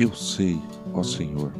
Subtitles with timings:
[0.00, 0.62] Eu sei,
[0.94, 1.52] ó Senhor,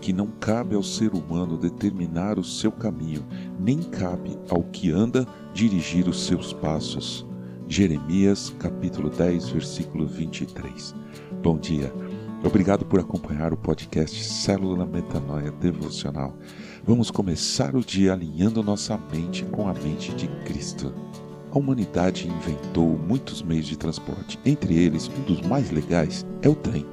[0.00, 3.26] que não cabe ao ser humano determinar o seu caminho,
[3.58, 7.26] nem cabe ao que anda dirigir os seus passos.
[7.66, 10.94] Jeremias capítulo 10, versículo 23.
[11.42, 11.92] Bom dia.
[12.44, 16.32] Obrigado por acompanhar o podcast Célula Metanoia Devocional.
[16.84, 20.94] Vamos começar o dia alinhando nossa mente com a mente de Cristo.
[21.50, 24.38] A humanidade inventou muitos meios de transporte.
[24.46, 26.86] Entre eles, um dos mais legais é o trem.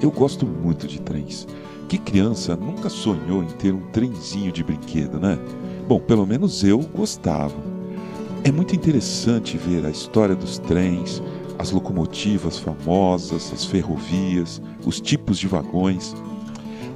[0.00, 1.46] Eu gosto muito de trens.
[1.88, 5.38] Que criança nunca sonhou em ter um trenzinho de brinquedo, né?
[5.88, 7.54] Bom, pelo menos eu gostava.
[8.44, 11.20] É muito interessante ver a história dos trens,
[11.58, 16.14] as locomotivas famosas, as ferrovias, os tipos de vagões.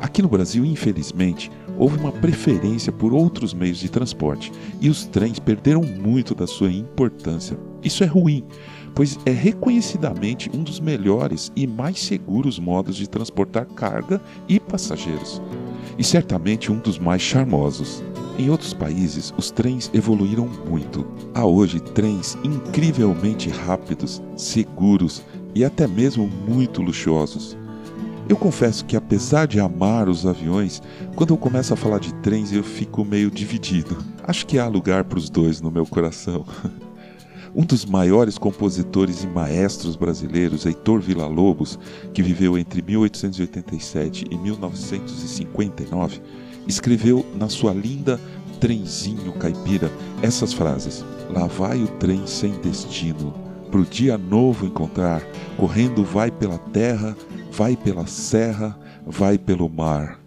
[0.01, 5.39] Aqui no Brasil, infelizmente, houve uma preferência por outros meios de transporte e os trens
[5.39, 7.59] perderam muito da sua importância.
[7.83, 8.45] Isso é ruim,
[8.95, 15.41] pois é reconhecidamente um dos melhores e mais seguros modos de transportar carga e passageiros,
[15.99, 18.03] e certamente um dos mais charmosos.
[18.39, 21.07] Em outros países, os trens evoluíram muito.
[21.35, 25.23] Há hoje trens incrivelmente rápidos, seguros
[25.55, 27.57] e até mesmo muito luxuosos.
[28.29, 30.81] Eu confesso que, apesar de amar os aviões,
[31.15, 33.99] quando eu começo a falar de trens eu fico meio dividido.
[34.23, 36.47] Acho que há lugar para os dois no meu coração.
[37.55, 41.79] Um dos maiores compositores e maestros brasileiros, Heitor Villa-Lobos,
[42.15, 46.23] que viveu entre 1887 e 1959,
[46.67, 48.19] escreveu na sua linda
[48.59, 53.35] Trenzinho Caipira essas frases: Lá vai o trem sem destino,
[53.71, 55.23] pro dia novo encontrar,
[55.59, 57.15] correndo vai pela terra,
[57.51, 60.19] vai pela serra, vai pelo mar,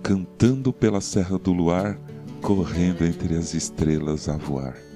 [0.00, 1.98] cantando pela serra do luar,
[2.40, 4.87] correndo entre as estrelas a voar.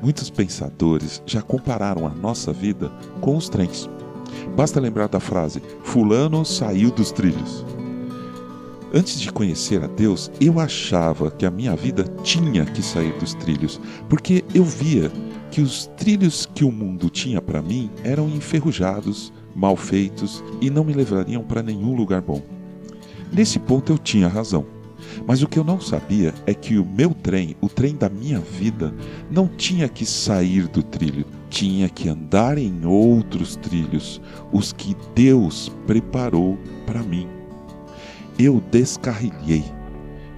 [0.00, 3.88] Muitos pensadores já compararam a nossa vida com os trens.
[4.56, 7.64] Basta lembrar da frase: Fulano saiu dos trilhos.
[8.94, 13.34] Antes de conhecer a Deus, eu achava que a minha vida tinha que sair dos
[13.34, 13.78] trilhos,
[14.08, 15.12] porque eu via
[15.50, 20.84] que os trilhos que o mundo tinha para mim eram enferrujados, mal feitos e não
[20.84, 22.40] me levariam para nenhum lugar bom.
[23.30, 24.77] Nesse ponto eu tinha razão.
[25.26, 28.40] Mas o que eu não sabia é que o meu trem, o trem da minha
[28.40, 28.94] vida,
[29.30, 34.20] não tinha que sair do trilho, tinha que andar em outros trilhos,
[34.52, 37.28] os que Deus preparou para mim.
[38.38, 39.64] Eu descarrilhei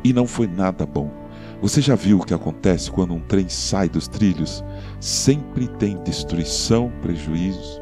[0.02, 1.10] e não foi nada bom.
[1.60, 4.64] Você já viu o que acontece quando um trem sai dos trilhos?
[4.98, 7.80] Sempre tem destruição, prejuízos.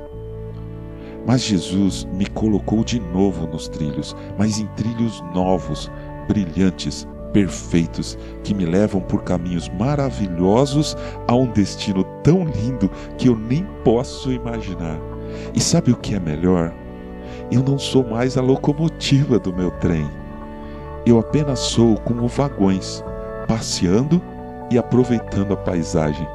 [1.24, 5.90] Mas Jesus me colocou de novo nos trilhos, mas em trilhos novos,
[6.28, 10.96] brilhantes, perfeitos, que me levam por caminhos maravilhosos
[11.26, 14.98] a um destino tão lindo que eu nem posso imaginar.
[15.54, 16.72] E sabe o que é melhor?
[17.50, 20.08] Eu não sou mais a locomotiva do meu trem.
[21.06, 23.02] Eu apenas sou como vagões,
[23.46, 24.20] passeando
[24.70, 26.26] e aproveitando a paisagem.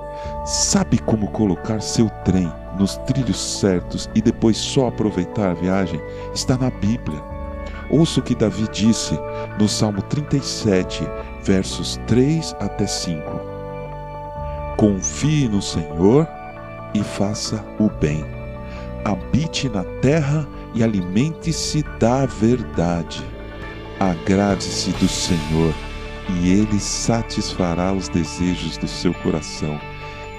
[0.45, 6.01] Sabe como colocar seu trem nos trilhos certos e depois só aproveitar a viagem?
[6.33, 7.32] Está na Bíblia.
[7.89, 9.17] Ouça o que Davi disse
[9.59, 11.07] no Salmo 37,
[11.43, 13.23] versos 3 até 5.
[14.77, 16.27] Confie no Senhor
[16.93, 18.25] e faça o bem.
[19.05, 23.23] Habite na terra e alimente-se da verdade.
[23.99, 25.73] Agrade-se do Senhor
[26.29, 29.79] e ele satisfará os desejos do seu coração.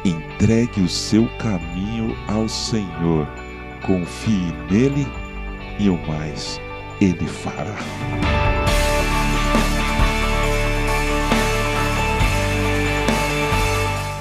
[0.04, 3.26] Entregue o seu caminho ao Senhor,
[3.86, 5.06] confie nele
[5.78, 6.60] e o mais
[7.00, 7.74] ele fará.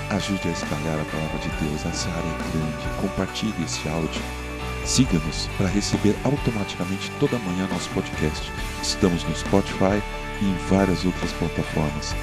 [0.09, 1.85] Ajude a espalhar a palavra de Deus.
[1.85, 2.87] Essa área é grande.
[3.01, 4.21] Compartilhe esse áudio.
[4.85, 8.49] Siga-nos para receber automaticamente toda manhã nosso podcast.
[8.81, 10.01] Estamos no Spotify
[10.41, 12.15] e em várias outras plataformas.